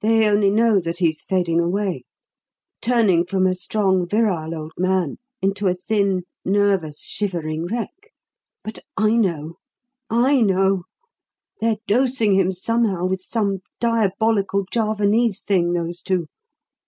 They 0.00 0.28
only 0.28 0.50
know 0.50 0.80
that 0.80 0.98
he's 0.98 1.22
fading 1.22 1.60
away 1.60 2.02
turning 2.80 3.24
from 3.24 3.46
a 3.46 3.54
strong, 3.54 4.08
virile 4.08 4.56
old 4.56 4.72
man 4.76 5.18
into 5.40 5.68
a 5.68 5.74
thin, 5.74 6.22
nervous, 6.44 7.00
shivering 7.04 7.66
wreck. 7.66 8.12
But 8.64 8.80
I 8.96 9.14
know! 9.16 9.58
I 10.10 10.40
know! 10.40 10.82
They're 11.60 11.76
dosing 11.86 12.32
him 12.32 12.50
somehow 12.50 13.06
with 13.06 13.22
some 13.22 13.58
diabolical 13.78 14.64
Javanese 14.68 15.42
thing, 15.42 15.74
those 15.74 16.02
two. 16.02 16.26